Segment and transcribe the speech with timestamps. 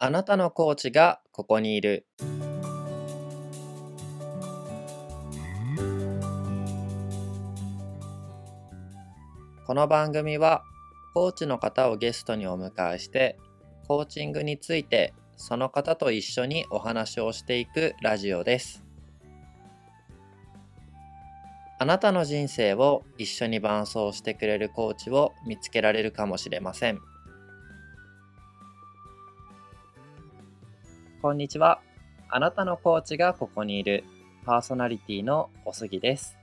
[0.00, 2.06] あなたのコーチがここにいる。
[9.66, 10.62] この番組は
[11.14, 13.38] コーチの方をゲストにお迎えして
[13.88, 18.84] コーチングについてその方と一緒にお話をしていくラジオです。
[21.80, 27.00] あなたの人生を一緒に伴走してくれるコーチを見つけられるかもしれません。
[31.20, 31.80] こんにちは。
[32.28, 34.04] あなたのコーチがここにいる
[34.46, 36.36] パーソナリティのおすぎです。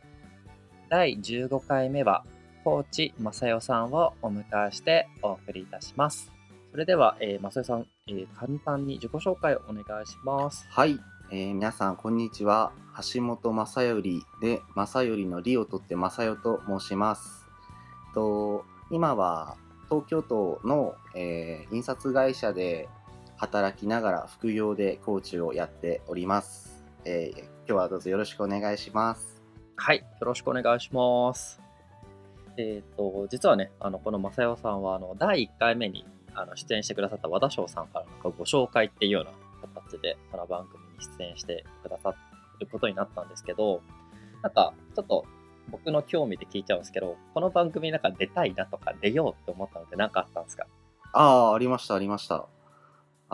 [0.89, 2.25] 第15回目は
[2.66, 6.30] コーチ正代さんをお迎えしてお送りいたします。
[6.71, 10.67] それでは、えー、正代さん、えー簡単に自己紹介をお願いします。
[10.69, 10.99] はい、
[11.31, 12.73] えー皆さんこんにちは
[13.13, 14.02] 橋本正頼
[14.41, 17.45] で正頼の利を取って正代と申します
[18.13, 19.55] と今は
[19.89, 22.89] 東京都の、えー印刷会社で
[23.38, 29.41] 働きながら副業でコーチをやっております、えー今日はどうぞよろしくお願いします。
[29.75, 31.59] はい、よろしくお願いします。
[32.58, 39.31] えっ、と、実はね、あのこの正代さんはあの第1回目にあの出演してくださった和田翔さんからのご紹介っていうような
[39.81, 42.13] 形で、この番組に出演してくださ
[42.59, 43.81] ることになったんですけど、
[44.44, 45.25] なんかちょっと
[45.72, 50.67] 僕の興味で聞いちゃうんですけど、この番組なんか出たいなとか出ようって思ったのって何かあったんですか？
[51.13, 52.45] ああありましたありました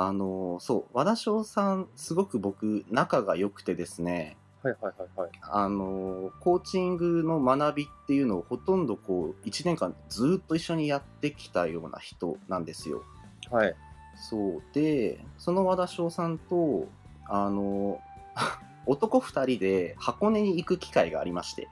[0.08, 5.30] あのーそう和田翔さんすごく僕仲が良くてですねはいはいはいはい。
[5.42, 13.04] あのコーチングの学びっていうのをほとんどこう1年間ずっと一緒にやってきたような人なんですよ。
[13.50, 13.76] はい。
[14.16, 16.88] そうでその和田翔さんと
[17.28, 18.00] あの
[18.86, 21.68] 男2人で箱根に行く機会がありまして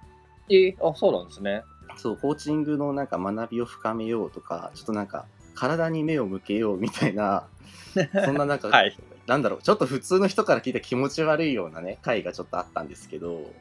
[0.50, 1.64] えー、あ、そうなんですね。
[1.98, 7.48] そうコーチングのなんか学びを深めようとかちょっとなんか体に目を向けようみたいな
[8.26, 8.98] そんななんか、はい。
[9.28, 13.52] なんだろう、ちょっと普通の人から聞いて気持ち悪いようなね、回がちょっとあったんですけど、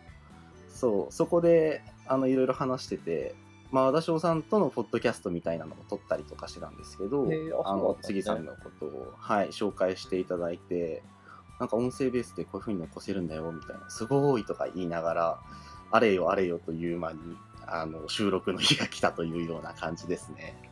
[0.69, 3.35] そう、そこで、あの、いろいろ話してて、
[3.71, 7.29] まあ、和田翔さんとのポッドキャストみたいなのを撮ったりとかしてたんですけど、
[7.65, 11.03] ああの杉さんのことを、はい、紹介していただいて、
[11.61, 15.41] なんか音声ベースでこういう風に残せるんだよ、みたいな、すごいとか言いながら、
[15.91, 17.19] あれよあれよという間に、
[17.67, 20.68] あの、収録の日が来たというような感じですね。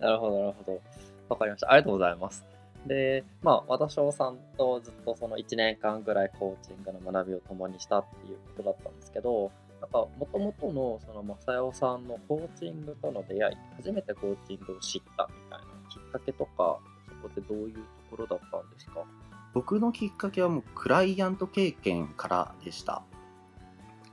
[0.00, 0.80] なるほど、なるほど。
[1.28, 1.70] わかりました。
[1.70, 2.44] ありがとうございます。
[2.86, 16.78] で、まあ、和田翔さんとずっとその1年間ぐらいコーチングの学びを共にしたっていうことだったんですけど、なんか、もともとのその正代さんのコーチングとの出会い、初めてコーチングを知ったみたいなきっかけとか、
[17.08, 19.04] そこってどういうところだったんですか？
[19.52, 23.02] 僕のきっかけはもうクライアント経験からでした。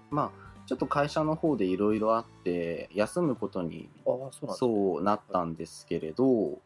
[0.09, 3.89] まあちょっと会社の方でいろいろあって休むことに
[4.57, 6.59] そうなったんですけれど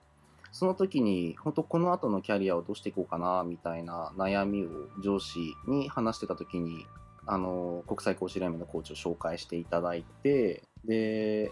[0.52, 4.70] その時に本当この後のキャリアをどうしていこうかなみたいな悩みを
[5.04, 6.86] 上司に話してた時に
[7.28, 11.52] あの国際講師連盟のコーチを紹介していただいてで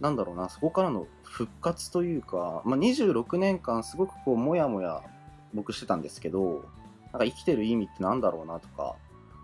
[0.00, 5.02] なんだろうなそこからの復活というか、まあ、26年間すごくこうもやもや
[5.54, 6.66] 僕してたんですけど
[7.12, 8.96] なんか生きてる意味ってなんだろうなとか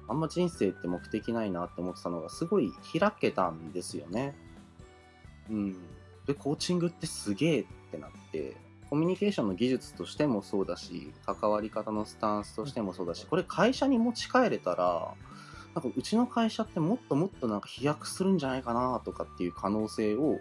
[0.09, 4.34] あんま人生って目的ないなって思ってたのがすごい開けたんですよね。
[5.50, 5.77] うん、
[6.27, 8.56] でコーチングってすげえってなって
[8.89, 15.15] コミュニケーションの技術としてもそうだし関わり方のスタンスとしてもそうだしこれ会社に持ち帰れたら
[15.75, 20.41] なんかうちの会社ってもっともっとなんか飛躍するんじゃないかなとかっていう可能性を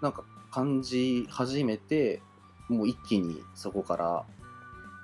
[0.00, 2.22] なんか感じ始めて
[2.68, 4.24] もう一気にそこから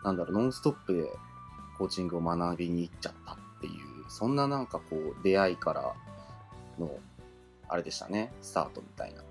[0.05, 1.11] なんだろうノンストップで
[1.77, 3.75] コーチングを学びに行っちゃったっていう
[4.09, 5.95] そんななんかこう出会いから
[6.79, 6.91] の
[7.69, 9.23] あれでしたねスタートみたいな。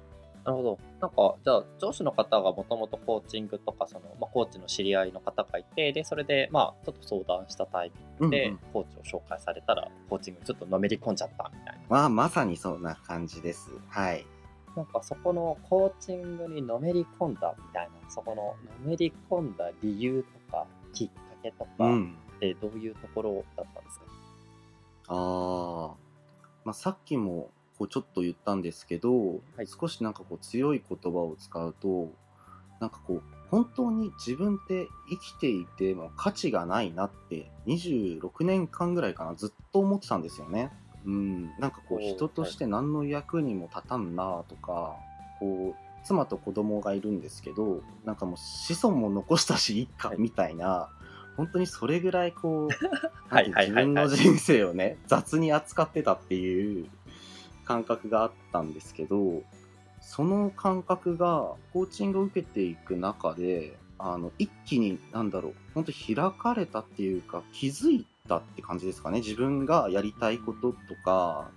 [0.46, 0.80] なるほど。
[1.02, 11.82] なんか、じゃあ、上司の方がもともとコーチングとか、その、まあ、コーチの知り合いの方がいて、で、それで、まあ、ちょっと相談したタイミングで、うんうんコーチを紹介されたら、コーチングにちょっとのめり込んじゃったみたいな。
[11.90, 13.70] まあまさにそんな感じです。
[13.90, 14.26] はい。
[14.78, 21.14] なんか、そこのコーチングにのめり込んだみたいな、そこののめり込んだ理由とか、きっか
[21.44, 22.16] けとか、うん。
[22.38, 24.06] ってどういうところだったんですか？
[25.10, 25.96] ああ。
[26.64, 32.12] まあさっきもこうちょっと言ったんですけど、はい少しなんかこう強い言葉を使うと、
[32.80, 40.72] なんかこう本当に自分って生きていても価値がないなって26年間ぐらいかなずっと思ってたんですよね。
[41.06, 44.96] うん、なんかこう人として何の役にも立たんなとか、
[45.40, 50.90] こう妻と子供がいるんですけどなんかもう子孫も残したしいいかはいみたいな、
[51.40, 52.70] 本当にそれぐらいこう
[53.32, 56.90] 自分の人生をね雑に扱ってたっていう
[57.64, 59.44] 感覚があったんですけど
[60.02, 69.20] その感覚がコーチングを受けていく中であの一気になんだろう本当開かれたっていうか気づいたって感じですかね。
[69.20, 71.52] 自分がやりたいこととか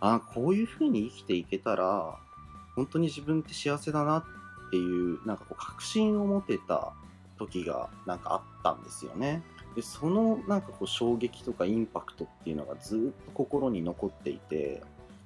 [0.00, 2.18] あこういうふうに生きていけたら
[2.74, 4.24] 本当に自分って幸せだなっ
[4.70, 6.94] ていうなんかこう確信を持てた
[7.40, 9.42] 時がなんかあったんですよね。
[9.74, 14.82] でそのなんかこう衝撃とかインパクトっていうのがずっと心に残っていて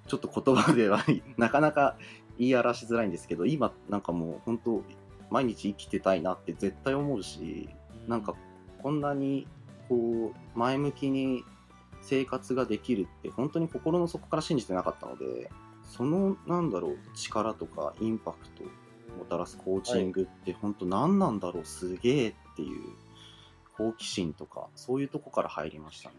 [0.06, 1.02] ちょっと言葉では
[1.38, 1.96] な かなか
[2.38, 4.82] 言い表しづらいんですけど今なんかもう本当
[5.30, 7.70] 毎日生きてたいなって絶対思うし
[8.06, 8.34] なんか
[8.82, 9.46] こんなに
[9.88, 11.42] こう前向きに
[12.02, 15.50] 生活ができるって本当に心の底から信じてなかったので
[15.84, 18.64] そのなんだろう力とかインパクト
[19.14, 22.80] もたらすコーチングって本当何なんだろうすげえっていう
[23.76, 26.16] 好奇心とかそういうとこから入りましたね。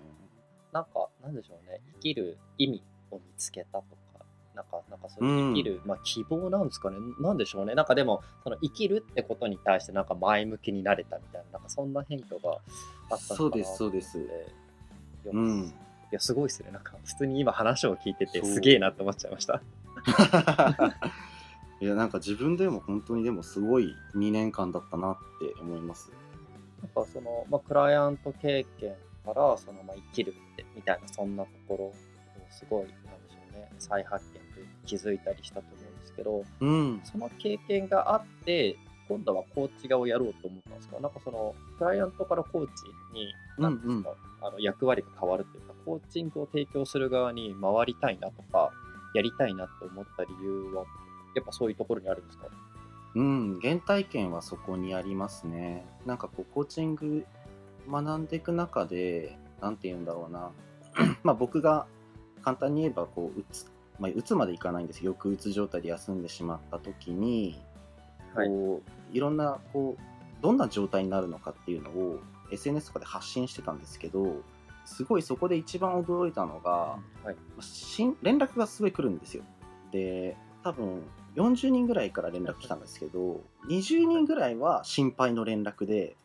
[0.72, 1.82] なんかなんでしょうね。
[1.94, 3.84] 生きる意味を見つけたと
[4.14, 6.98] かなんかなんかそういう生きる、まあ、希望なんですかね。
[7.20, 7.76] なんでしょうね。
[7.76, 12.60] なんかでもその生きるってことに対してなんか前向きになれたみたいななんかそんな変化があっ
[13.10, 14.20] たのかなそうですそうです。
[15.26, 15.66] うん。
[15.68, 15.74] い
[16.12, 16.72] やすごいですね。
[16.72, 19.62] なんか普通に今話を聞いててすげえなって思っちゃいました
[21.86, 26.12] いやなんか自分でも本当にでもすごい2年間だったなって思います。
[26.82, 31.94] なんかその、まあ、クライアント経験からその、まあ、生きるってみたいなそんなところを
[32.50, 32.98] すごいなんで
[33.30, 38.78] しょうね再発見というか気づいたりしたと思うんですけどうん、その経験があって
[39.08, 41.00] 今度はコーチ側をやろうと思ったんですか？
[41.00, 42.72] なんかそのクライアントからコーチ
[43.14, 44.10] に何ですか、
[44.42, 48.72] あの役割が変わるというかコーチングを提供する側に回りたいなとか
[49.14, 50.86] やりたいなと思った理由は
[51.36, 52.48] やっぱそういうところにあるんですか？
[53.16, 55.86] うん、原体験はそこにありますね。
[56.06, 57.26] なんかこうコーチング
[57.90, 60.52] 学んでいく中で、なんて言うんだろうな。
[61.24, 61.88] まあ僕が
[62.42, 63.68] 簡単に言えばこううつ、
[64.00, 65.14] まあ、うつまでいかないんですよ。
[65.14, 67.60] 抑うつ状態で休んでしまった時に、
[68.34, 70.02] はいこういろんなこう
[70.42, 72.20] どんな状態になるのかっていうのを
[72.52, 74.42] SNS とかで発信してたんですけど、
[74.84, 77.36] すごいそこで一番驚いたのが、はい
[78.22, 79.44] 連絡がすごい来るんですよ。
[79.92, 81.02] で多分
[81.36, 86.16] 40人ぐらいから連絡来たんですけど20人ぐらいは心配の連絡で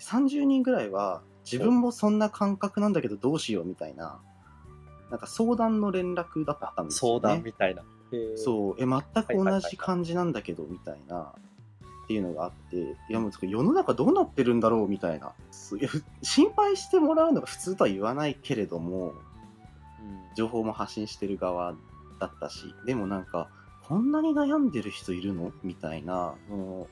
[0.00, 4.20] 30人ぐらいは自分もそんな感覚なんだけどどうしようみたいな
[5.10, 7.20] なんか相談の連絡だったんですよね。
[7.20, 7.82] 相談みたいな。
[7.82, 11.34] うそうえ全く同じ感じなんだけどみたいな
[12.04, 15.32] っていうのがあっていやもう世の中どうなってるんだろうみたいな
[16.22, 19.14] 心配してもらうのが普通とは言わないけれどもん
[20.36, 21.74] 情報も発信してる側
[22.20, 23.48] だったしでもなんか
[23.88, 25.52] こんなに悩んでる人いるの？
[25.62, 26.86] みたいなの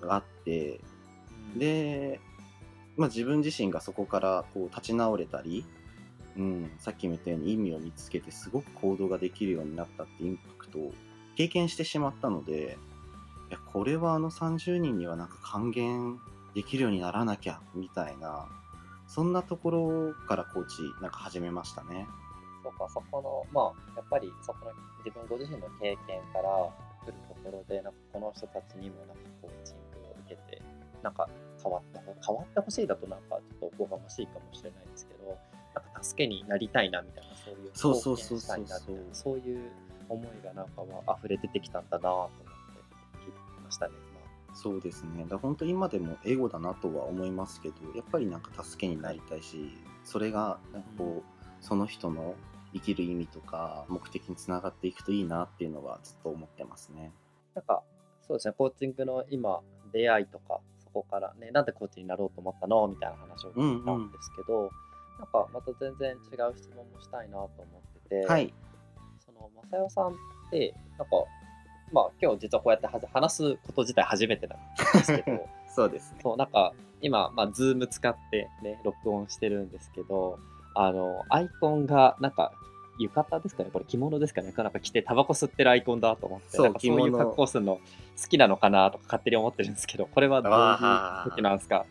[0.00, 0.80] があって。
[1.56, 2.20] で、
[2.96, 5.64] まあ、自分自身がそこからこう立ち直れたり、
[6.36, 10.92] うん、さっきも言ったように意味を見つけてすごく行動ができるようになったってインパクトを
[11.36, 12.78] 経験してしまったので
[13.48, 16.18] いやこれはあの30人にはなんか還元
[16.54, 18.46] できるようにならなきゃみたいな
[19.06, 22.06] そんなところからコーチなんか始めましたね。
[22.76, 24.72] か、そこの、まあ、やっぱりそこの
[25.04, 26.48] 自分ご自身の経験から
[27.04, 30.62] 来るところで、なんかこの人たちにもなんかコーチングを受けて、
[31.02, 31.28] なんか
[31.62, 35.38] 変わってほ、変わってほしいだとなんかちょっとおこがましいかもしれないですけど、
[35.74, 39.70] なんか助けになりたいなみたいな、そういう貢献したいなみたいなそういう
[40.08, 42.42] 思いがなんかは溢れ出てきたんだなと思って
[43.26, 43.94] 聞いてましたね。
[44.54, 45.26] そうですね。
[45.28, 49.70] だ本当今でもエゴだなとは思いますけど、やっぱりなんか助けになりたいし、
[50.02, 52.34] それがなんかこう、その人の
[52.72, 57.12] 生きる意味とか目的につながっていくといいなっていうのはずっと思ってますね。
[57.54, 57.82] なんか、
[58.26, 59.60] そうですね、コーチングの今、
[59.92, 64.70] 出会いとか、そこからね、なんでコーチになろうと思ったのみたいな話を聞いたんですけど、
[65.18, 68.52] なんかまた全然違う質問もしたいなと思ってて、はい。
[69.24, 70.12] その、正代さんっ
[70.50, 71.16] て、なんか、
[71.92, 74.58] まあ、今日実はこうやって話すこと自体初めてなん
[74.92, 76.20] ですけど、 そうですね。
[76.22, 80.38] そう、なんか、今、まあ、ズーム使ってね、録音してるんですけど、
[80.78, 82.52] あの、アイコンが、なんか、
[82.98, 83.68] 浴衣ですかね？
[83.72, 84.54] これ着物ですかね？
[84.56, 91.84] なんか着てタバコ吸ってるアイコンだと思って、そうそういう格好するの好きなのかなとか勝手に思ってるんですけど、これはどういう時なんですか？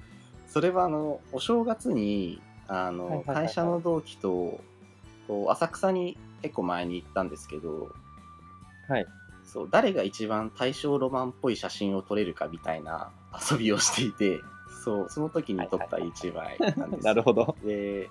[0.48, 4.60] それはあのお正月にあの、会社の同期と
[5.27, 7.92] こう浅草に結構前に行ったんですけど、
[8.89, 9.06] はい。
[9.44, 13.12] そう誰が一番大正ロマンっぽい写真を撮れるかみたいな
[13.51, 14.39] 遊びをしていて
[14.84, 17.06] そうその時に撮った一枚なんです。
[17.06, 17.56] なるほど。
[17.63, 18.10] で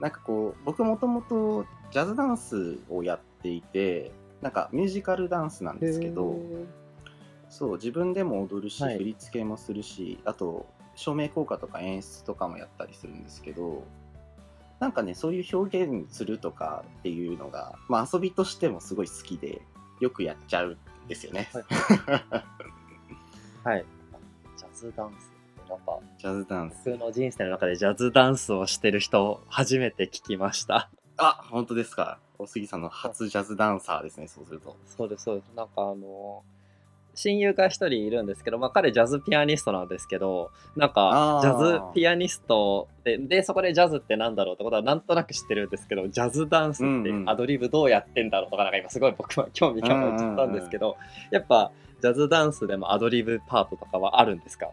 [0.00, 6.36] なんかこう僕もともとジャズダンスをやっていてなんかミュージカルダンスなんですけど
[7.48, 13.84] そう自分でも踊るし、はい振り付けもするしあと照明効果とか演出とかもやったりするんですけど
[14.80, 19.62] なんかねそういう表現するとかっていうのが、まあ、遊びとしてもすごい好きで
[20.00, 21.48] よくやっちゃうんですよね。
[21.52, 21.64] はい
[23.64, 23.84] はい。
[24.12, 24.18] あ
[24.56, 25.37] じゃあズダンス
[25.74, 26.90] ってなんかジャズダンス。
[26.90, 30.90] 僕の人生の中でジャズダンスをしてる人初めて聞きました。
[31.16, 32.18] あ、本当ですか。
[32.38, 34.76] お杉さんの初ジャズダンサーですね、そうすると。
[34.86, 35.50] そうですそうです。
[35.56, 36.42] なんかあの
[37.14, 50.96] 親友が一人いるんですけど、まあ、彼ジャズピアニストなんですけどなんかあージャズピアニストででそこでジャズってなんだろうってことはなんとなく知ってるんですけどジャズダンスってうんうんアドリブどうやってんだろうとかなんか今すごい僕は 興味が湧いちゃったんですけど、
[51.32, 54.68] やっぱジャズダンスでもアドリブパートとかはあるんですか？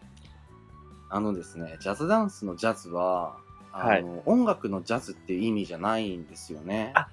[1.10, 3.38] あのですね、ジャズダンスのジャズは、
[3.72, 6.92] あのはい音楽のジャズっていう意味じゃないんですよね。
[6.96, 7.08] あ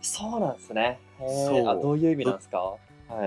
[0.00, 1.00] そうなんですね。
[1.18, 2.58] そうあどういう意味なんですか？
[2.58, 2.78] は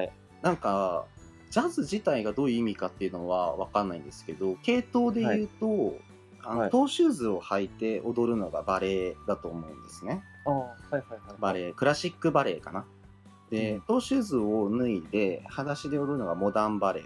[0.01, 0.12] い。
[0.41, 1.06] なんか、
[1.50, 5.98] ジャズ自体がどういう意味かっていうのは分かんないんですけど、系統で言うと、
[6.44, 10.24] あのはいトーシューズを履いて踊るのがバレエだと思うんですね。
[10.46, 11.20] あーはいはいはい。
[11.39, 12.86] バレエ、クラシックバレエかな。
[13.51, 17.03] で、うんトーシューズを脱いで、裸足で踊るのがモダンバレエ。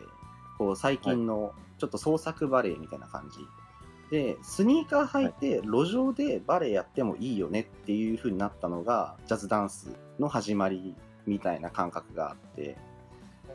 [0.58, 3.40] こう、最近のちょっと創作バレエみたいな感じ。
[4.12, 9.90] で、スニーカー履いて路上でバレエやってもいいよねっていう風になったのが、ジャズダンス
[10.20, 12.78] の始まりみたいな感覚があって、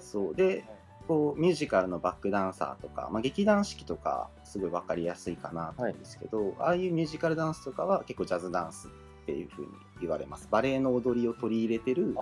[0.01, 0.35] そう。
[0.35, 0.65] で
[1.09, 8.91] こうミュージカルのバックダンサーとか、まあ、劇団四季とかすごい分かりやすいかなと思うんですけど、ああいうミュージカルダンスとかは結構ジャズダンスっ
[9.27, 10.47] ていう風に言われます。
[10.53, 12.15] バレエの踊りを取り入れてる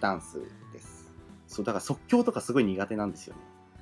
[0.00, 0.40] ダンス
[0.72, 1.12] です。
[1.48, 3.40] そうだから即興とかすごい苦手なんですよね。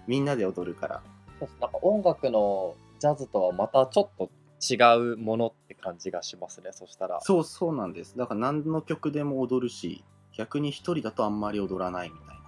[0.08, 1.02] みんなで踊るから
[1.38, 4.30] そうなんか音楽のジャズとはまたちょっと
[4.60, 4.76] 違
[5.14, 7.20] うものって感じがしますねそしたら。
[7.20, 8.16] そうそうなんです。
[8.16, 10.04] だから何の曲でも踊るし
[10.36, 12.38] 逆に一人だとあんまり踊らないみたいな。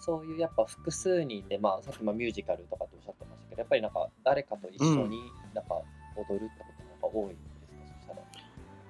[0.00, 5.20] そういうやっぱ複数人でまあさっきもミュージカルとかっておっしゃってましたけどやっぱりなんか誰かと一緒に
[5.54, 5.74] なんか
[6.16, 6.64] 踊るって
[7.00, 7.66] ことが多いんですか、
[7.98, 8.20] そしたら。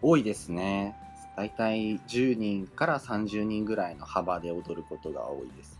[0.00, 0.94] 多いですね。
[1.36, 5.77] 大体10人から30人ぐらいの幅で踊ることが多いです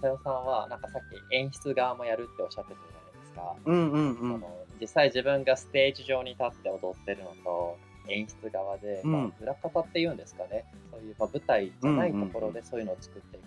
[0.00, 4.16] 正代さんはなんかさっき演出側もやるっておっしゃってたじゃないですか、うんうんうん。
[4.16, 7.76] その実際自分がステージ上に立って踊ってるのと
[8.08, 9.12] 演出側で、うん。
[9.12, 10.64] まあ、裏方っていうんですかね。
[10.90, 13.44] そういう、まあ、舞台じゃないところでそういうのを作っていく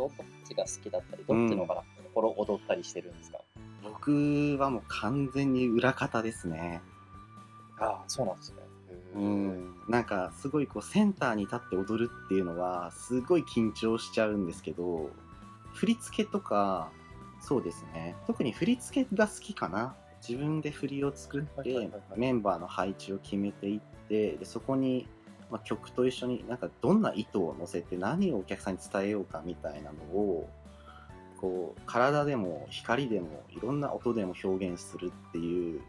[0.00, 1.82] のと、どっちが好きだったりどっちの方が
[2.14, 3.38] 心踊ったりしてるんですか、
[3.82, 6.80] 僕はもう完全に裏方ですね。
[7.78, 8.58] ああそうなんですね。
[8.90, 9.74] へうーん。
[9.88, 15.10] なんかすごいこうセンターに立って踊るっていうのはすごい緊張しちゃうんですけど
[15.76, 16.90] 振り付けとか
[17.40, 18.16] そうですね。
[18.26, 19.94] 特に振り付けが好きかな。
[20.26, 25.06] 自分で振りを作ってメンバーの配置を決めていってでそこに、
[25.50, 30.48] まあ、曲と一緒になんかどんな意図を乗せて何をお客さんに伝えようかみたいなのを
[31.40, 35.82] こう体でも光でもいろんな音でも表現するっていう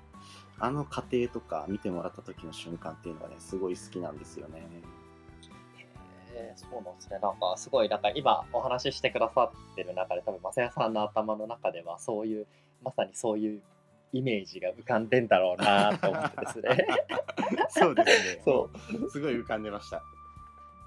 [0.59, 4.67] あの過程とか見てもらった時の瞬間っていうのがねすごい好きなんですよね。
[6.37, 7.19] へーそうなんですね。
[7.19, 12.47] なんかすごい、なんか今お話ししてくださってる中で、多分、まさやさんの頭の中では、そういう、
[12.83, 13.61] まさにそういう
[14.13, 16.87] イメージが浮かんでんだろうなと思ってですね。
[17.69, 18.41] そうですね。
[18.45, 18.69] そ
[19.05, 19.97] うすごい浮かんでました。
[19.97, 19.99] い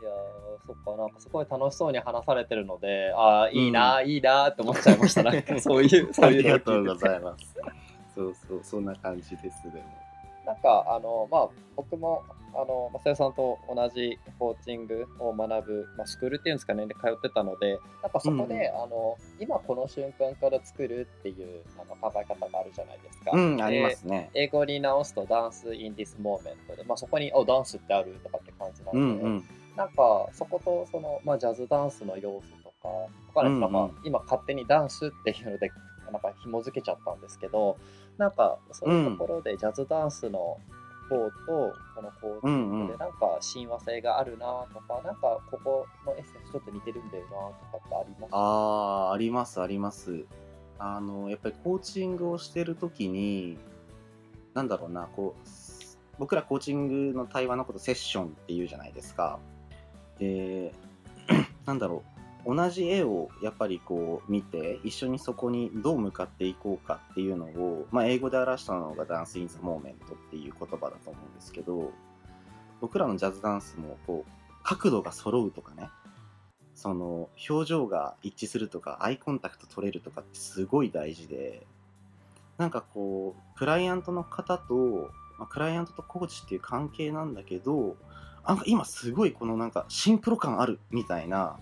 [0.02, 5.22] やー、そっか、なんかすごい楽しそうに話されてるので、ああ、いいな、いいなって思っちゃいました。
[5.22, 7.54] なんかそういう、そあういうのをりがとうございます。
[8.14, 9.84] そうそう、そんな感じです、でも。
[10.50, 23.30] なんかあのまあ僕もあの正代さんと同じコーチングを学ぶ、まあ、スクールっていうんですかねで通ってたのでなんかそこで、あの今この瞬間から作るっていうあの考え方があるじゃないですか。
[23.32, 24.30] うん、でありますね。
[24.34, 26.42] 英語に直すとダンス in this moment
[26.74, 29.44] で、まあ、そこにおダンスってあるとかって感じなので、うんうん。
[29.76, 33.08] なんかそことその、まあ、ジャズダンスの要素とかわ
[33.44, 35.70] かんないですうんうん今勝手にダンスっていうので
[36.10, 37.76] なんか紐付けちゃったんですけど
[38.20, 40.58] なんかそういうところでジャズダンスの方
[41.08, 48.30] とこのコーチうんうんでなんか親和性があるなとか、なんかここのエッセンスちょっと似てるんだよなとかってあります？
[48.32, 48.38] あ
[49.08, 50.24] あ、あります、あります。
[50.78, 53.58] あの、やっぱりコーチングをしてるときに、
[54.54, 55.48] なんだろうな、こう、
[56.18, 59.38] 僕らコーチングの対話のことセッションっていうじゃないですか。
[60.18, 60.72] で、
[61.66, 62.09] なんだろう、
[62.46, 71.92] 同じ絵をやっぱりこう見て、一緒にそこにどう向かっていこうかっていうのを、まあ、英語で表したのがダンス・イン・ザ・モーメントっていう言葉だと思うんですけど、
[72.80, 75.88] 僕らのジャズダンスもこう角度が揃うとかね、
[76.74, 81.66] その表情が一致するとかアイコンタクト取れるとかってすごい大事で
[82.56, 87.96] なんかこうクライアントの方と、まあ、クライアントとコーチっていう関係なんだけど
[88.46, 91.58] なんか今すごいこのなんかシンクロ感あるみたいな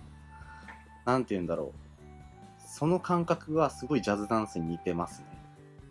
[1.08, 5.26] なんて言うんだろうその感覚はすごいジャズダンスに似てますね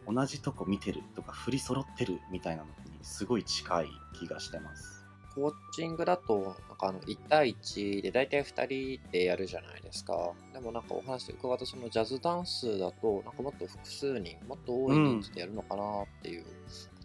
[0.08, 10.32] 同じとこ見てるとか振り揃ってるみたいなのにすごい近い気がしてますコーチングだと、なんかあの1対1で大体2人でやるじゃないですか。
[10.52, 16.46] でもなんかお話伺うと、そのジャズダンスだと、なんかもっと複数人、もっと多い人数でやるのかなっていう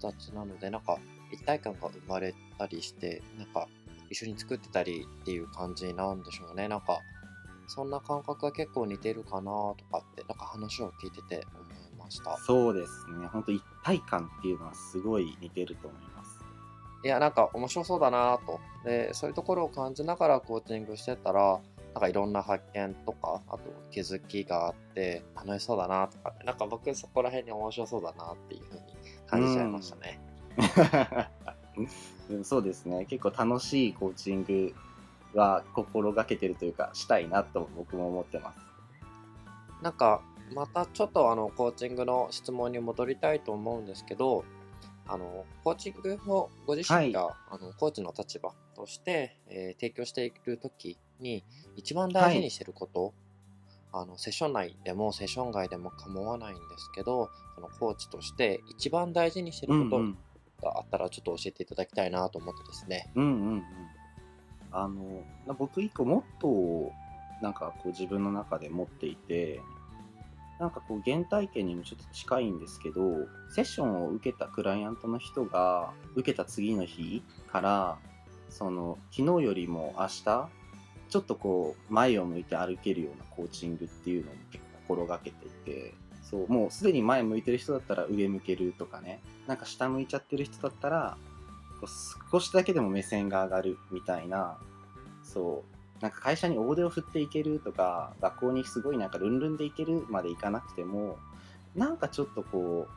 [0.00, 0.96] 形なので、なんか
[1.30, 3.68] 一体感が生まれたりして、なんか
[4.08, 6.68] 一緒に作ってたりっていう感じなんでしょうね。
[6.68, 7.02] なんか、
[7.66, 12.36] そんな感覚が結構似てるかなとかって、なんか話を聞いてて思いました。
[12.38, 13.26] そうですね。
[13.28, 16.40] 本当一体感っていうのはすごい似てると思います。
[17.04, 18.60] いや、なんか面白そうだなと。
[18.84, 21.60] で、そういうところを感じながらコーチングしてたら、
[21.94, 28.80] なんかいろんな発見とか、あと気づきがあって、楽しそうだなとか、ね、なんか僕そこら辺に面白そうだなっていうふうに
[29.26, 30.20] 感じちゃいましたね。
[32.28, 33.04] うん、 そうですね。
[33.06, 34.74] 結構楽しいコーチング
[35.34, 38.58] は心がけてるというか、したいなと僕も思ってます。
[39.82, 40.22] なんか、
[40.54, 44.44] またちょっとあのコーチングの質問に戻りたいと思うんですけど、
[45.06, 51.44] あのコーチングをご自身が、はい、あのコーチの立場として、えー、提供している時に
[51.76, 53.12] 一番大事にしてること、
[53.92, 63.10] はい、あのセッション内でもセッション外でも構わないんですけどそのコーチとして一番大事にしてることがあったらちょっと教えていただきたいなと思ってですね。
[63.14, 63.62] うんうんうん、
[64.72, 65.22] あの
[65.58, 66.92] 僕一個モットーを
[67.42, 69.60] なんかこう自分の中で持っていて
[70.60, 73.00] なんかこう原体験にもちょっと近いんですけど
[73.52, 77.98] セッションを受けたクライアントの人が受けた次の日から
[78.48, 80.48] その昨日よりも明日
[81.08, 91.16] ちょっとこう前を向いて歩けるようなコーチングっていうのを結構心がけていてそうもうすでに前向いてる人だったら上向けるとかねなんか下向いちゃってる人だったら
[92.30, 94.58] 少しだけでも目線が上がるみたいな
[95.22, 95.72] そう
[96.02, 101.16] なんか会社に大手を振っていけるとか、学校にすごいなんかルンルンでいけるまでいかなくても、
[101.76, 102.88] なんかちょっとこ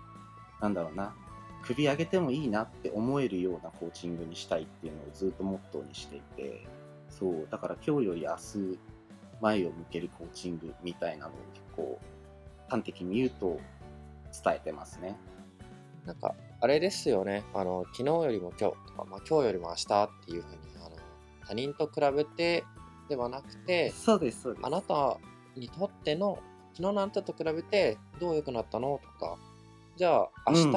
[0.60, 1.14] う、なんだろうな、
[1.62, 6.66] 首上げてもいいなって思えるようなコーチングにしたいっていうのをずっとモットーにしていて、
[7.12, 8.80] そう、だから今日より明日、
[9.40, 12.00] 前を向けるコーチングみたいなのを結構、
[12.70, 13.60] 端的に言うと
[14.44, 15.16] 伝えてますね。
[16.08, 16.34] なんか、
[16.66, 20.96] あれですよね、あの、昨日よりも今日とか、まあ、今日よりも明日っていうふうに、あの、
[21.48, 22.64] 他人と比べて
[23.08, 24.66] ではなくて、そうです、そうです。
[24.66, 25.20] あなた
[25.56, 26.40] にとっての、
[26.74, 29.38] 昨日のあんたと比べてどう良くなったのとか、
[29.96, 30.74] じゃあ明日、うん、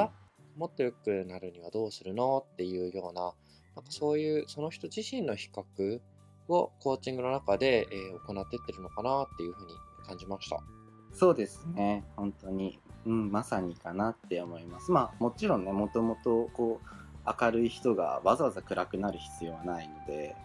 [0.59, 6.01] もっと良くなるにはどうするのっていうような、なんかそういうその人自身の比較
[6.49, 9.73] をコーチングの中で、えー、行っていってるのかなっていうふうに
[10.07, 10.63] 感じました。
[11.15, 12.68] そうですね、本当に、
[13.09, 14.93] うん、まさにかなって思います。
[14.93, 20.37] まあもちろんね、もともとこう明るい人がわざわざ暗くなる必要はないので、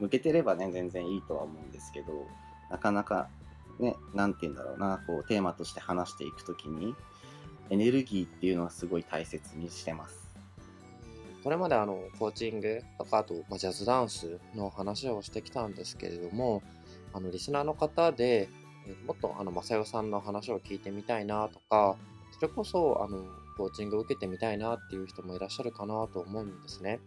[0.00, 2.26] 向けてればね、全然いいとは思うんですけど、
[2.70, 3.28] なかなか
[3.78, 6.94] ね、なんて言うんだろうな、こう、テーマとして話していくときに、
[7.70, 10.36] エネルギーっていうのはすごい大切にしてます。
[11.44, 16.62] これまであの、コーチングとか、あと、ま、ジャズダンスの話をしてきたんですけれども、
[17.12, 18.48] あの、リスナーの方で、
[19.06, 21.96] もっとあの、正代さんの話を聞いてみたいなとか、
[22.32, 23.24] それこそ、あの、
[23.56, 27.00] コーチングを受けてみたいなっていう人もいらっしゃるかなと思うんですね。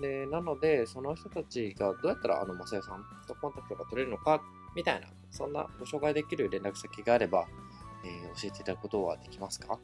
[0.00, 4.42] で、なので、その人たちがどうやったらあの、マサヤさんとコンタクトが取れるのか、
[4.76, 7.46] みたいな、そんなご紹介できる連絡先があれば、
[8.04, 9.78] えー、教えていただくことはできますか？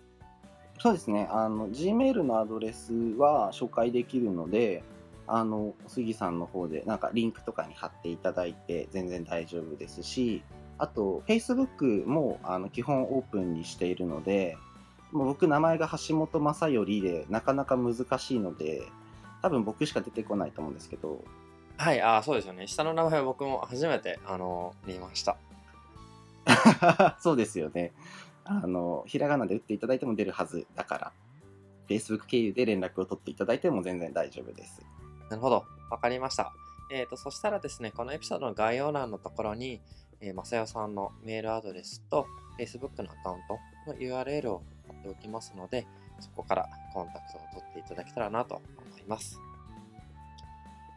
[0.79, 1.29] そうですね。
[1.31, 4.83] あの、Gmail のアドレスは紹介できるので、
[5.27, 10.43] あの、杉さんの方で、なんかリンクとかに貼っていただいて全然大丈夫ですし、
[10.81, 14.57] あと、Facebook もあの基本オープンにしているので、
[15.13, 18.83] もう僕、名前が橋本正頼で、なかなか難しいので、
[19.43, 21.23] 多分僕しか出てこないと思うんですけど。
[21.77, 22.67] はい、ああ、そうですよね。
[22.67, 25.37] 下の名前は僕も初めて、あの、見ました。
[27.21, 27.93] そうですよね。
[28.45, 31.13] あの、ひらがなで打っていただいても出るはずだから、
[31.89, 34.83] Facebook 経由で連絡を取っていただいても全然大丈夫です。
[35.29, 35.67] なるほど。
[35.91, 36.55] わかりました。
[36.91, 39.81] えっ、ー、と、そしたらですね、このエピソードの概要欄のところに、
[40.21, 42.27] えー、まさよさんのメールアドレスと
[42.59, 43.59] Facebook のアカウント
[43.91, 45.87] の URL を貼っておきますので、
[46.21, 49.39] そこからコンタクトを取っていただけたらなと思います。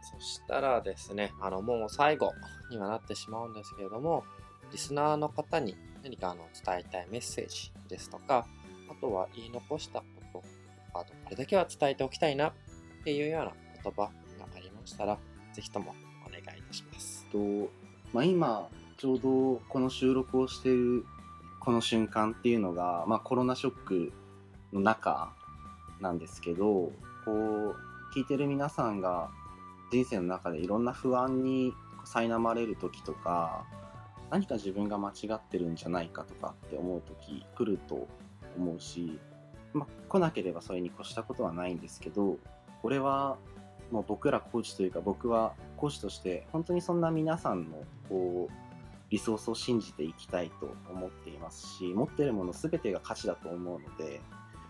[0.02, 2.34] そしたらですね、あの、もう最後
[2.70, 4.26] にはなってしまうんですけれども、
[4.72, 8.46] リスナーの方に何かあの伝えたいメッセージですとか、
[8.90, 10.06] あとは言い残したこ
[10.94, 12.54] と、あとこれだけは伝えておきたいなっ
[13.06, 14.10] ていうような言葉が
[14.56, 15.18] ありましたら、
[15.54, 15.96] ぜひとも
[16.28, 17.26] お願いいたします。
[17.32, 17.38] と
[18.12, 18.70] まあ、今、
[19.04, 21.06] ちょうどこの収録をしている
[21.60, 24.13] この瞬間っていうのが、まあ、コロナショック
[24.72, 25.34] の中
[26.00, 26.94] なんですけどこ
[27.28, 27.76] う
[28.16, 29.30] 聞いてる皆さんが
[29.92, 31.74] 人生の中でいろんな不安に
[32.06, 33.66] 苛まれる時とか
[34.30, 38.08] 何か自分が間違ってるんじゃないかとかって思う時来ると
[38.56, 39.20] 思うし、
[39.74, 42.38] まあ、来なければそれに越したことはないんですけど
[42.82, 43.36] これは
[43.92, 48.62] もう僕らコーチというか僕は講師として本当にそんな皆さんのこう
[49.13, 54.21] リソースを信じていきたいと思っていますし持ってるもの全てが価値だと思うので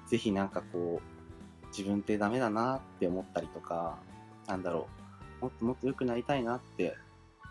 [0.06, 3.98] ぜひなんかこう自分ってダメだなって思ったりとか
[4.46, 4.90] なんだろ
[5.40, 6.98] うもっともっと良くなりたいなって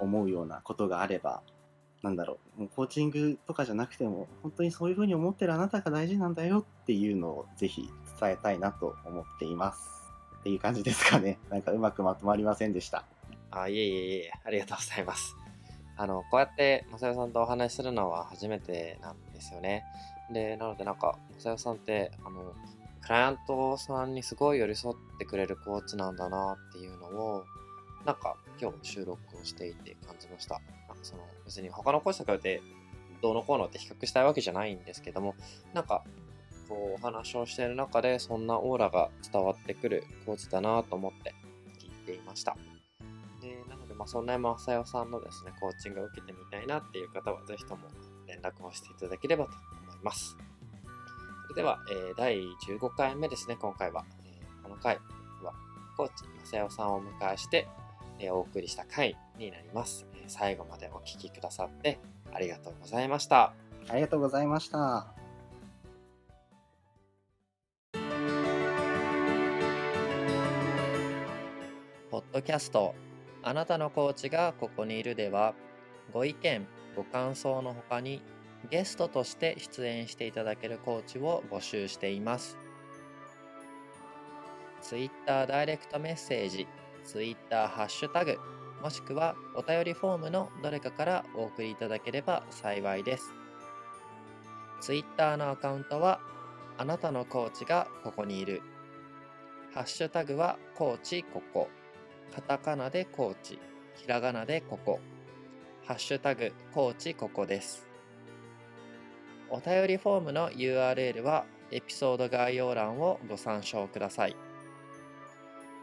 [0.01, 1.43] 思うようなことがあれば
[2.03, 7.89] なんだろうもうコーチングとかじゃなくても本当にそういうふうに思ってるあなたが大事なんだよっていうのをぜひ
[8.21, 9.89] 伝えたいなと思っています。
[10.41, 11.39] っていう感じですかね。
[11.49, 13.05] なんかうまくまとまりませんでした。
[13.51, 15.42] あいえいえいえありがとうございます。
[15.97, 19.85] あのこうやって正代さんとお話しするのは初めてなんですよね
[20.33, 22.55] でなのでなんか正代さんってあの
[23.03, 27.45] クライアントさんにすごい寄り添ってくれるコーチなんだなっていうのを
[28.07, 30.61] なんか今日収録をしていて感じました。
[30.89, 32.63] なんかその別に他のコーチとかで
[33.21, 35.35] どうのこうのって比較したいわけじゃないんですけども、
[35.73, 36.03] なんか
[36.69, 41.35] こうお話をしている中でそんなオーラが伝わってくるコーチだなと思って
[41.81, 42.57] 聞いていました。
[44.03, 47.83] まあ、そんな山さよさんのですね、コーチングを受けてみたいなっていう方は、ぜひとも
[48.27, 50.37] 連絡をしていただければと思います。
[51.45, 54.05] それでは、えー、第15回目ですね、今回は。
[54.25, 54.97] えー、この回
[55.45, 55.55] は、
[55.97, 57.69] コーチ、まさよさんをお迎えして、
[58.19, 60.05] えお送りした回になります。
[60.17, 62.01] え最後までお聴きくださって
[62.33, 63.55] ありがとうございました。
[63.89, 65.15] ありがとうございました。
[72.11, 72.95] ポッドキャスト
[73.43, 75.55] あなたのコーチがここにいるでは
[76.13, 78.23] ご意見ご感想のほかに
[78.71, 82.57] ゲストとして出演していただけるコーチを募集しています。
[84.83, 86.67] Twitter ダイレクトメッセージ
[87.05, 88.39] Twitter ハッシュタグ、
[88.83, 93.33] もしくはお便りフォームのどれかからお送りいただければ幸いです。
[94.81, 96.21] Twitter のアカウントは、
[96.79, 98.63] あなたのコーチがここにいる。
[99.75, 101.69] ハッシュタグはコーチここ。
[102.35, 103.59] カタカナでコーチ、
[103.95, 105.01] ひらがなでここ。
[105.85, 107.87] ハッシュタグコーチここです。
[109.51, 114.37] お便りフォームの URL はエピソード概要欄をご参照ください。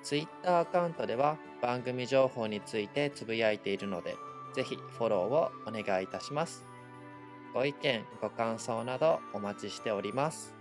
[0.02, 4.16] Twitter アカウントでは番組情報についてつぶやいているので、
[4.56, 6.66] ぜひフォローをお願いいたします。
[7.54, 10.59] ご意見、ご感想などお待ちしております。